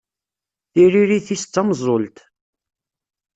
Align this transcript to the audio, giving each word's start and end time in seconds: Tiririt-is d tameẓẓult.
Tiririt-is 0.71 1.43
d 1.45 1.47
tameẓẓult. 1.53 2.17